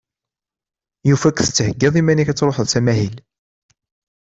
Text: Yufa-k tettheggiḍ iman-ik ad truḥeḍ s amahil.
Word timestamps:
Yufa-k 1.07 1.37
tettheggiḍ 1.41 1.93
iman-ik 2.01 2.29
ad 2.29 2.37
truḥeḍ 2.37 2.67
s 2.69 2.75
amahil. 2.79 3.15